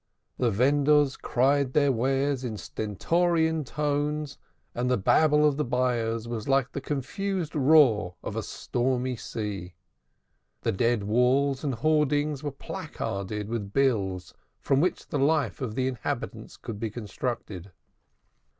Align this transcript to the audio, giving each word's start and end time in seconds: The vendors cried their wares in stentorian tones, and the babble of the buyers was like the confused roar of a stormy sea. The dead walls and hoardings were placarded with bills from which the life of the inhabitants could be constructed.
The 0.39 0.49
vendors 0.49 1.15
cried 1.15 1.73
their 1.73 1.91
wares 1.91 2.43
in 2.43 2.57
stentorian 2.57 3.63
tones, 3.63 4.39
and 4.73 4.89
the 4.89 4.97
babble 4.97 5.45
of 5.47 5.57
the 5.57 5.63
buyers 5.63 6.27
was 6.27 6.47
like 6.47 6.71
the 6.71 6.81
confused 6.81 7.53
roar 7.55 8.15
of 8.23 8.35
a 8.35 8.41
stormy 8.41 9.15
sea. 9.15 9.75
The 10.61 10.71
dead 10.71 11.03
walls 11.03 11.63
and 11.63 11.75
hoardings 11.75 12.41
were 12.41 12.49
placarded 12.49 13.47
with 13.47 13.73
bills 13.73 14.33
from 14.59 14.81
which 14.81 15.05
the 15.07 15.19
life 15.19 15.61
of 15.61 15.75
the 15.75 15.87
inhabitants 15.87 16.57
could 16.57 16.79
be 16.79 16.89
constructed. 16.89 17.71